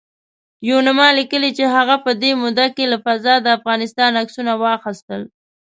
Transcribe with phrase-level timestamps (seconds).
[0.69, 5.21] یوناما لیکلي چې هغه په دې موده کې له فضا د افغانستان عکسونه واخیستل